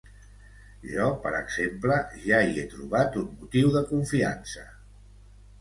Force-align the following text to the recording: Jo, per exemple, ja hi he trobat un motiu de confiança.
Jo, 0.93 1.09
per 1.25 1.33
exemple, 1.41 1.99
ja 2.23 2.39
hi 2.47 2.57
he 2.63 2.65
trobat 2.73 3.19
un 3.25 3.29
motiu 3.43 3.73
de 3.77 3.85
confiança. 3.93 4.69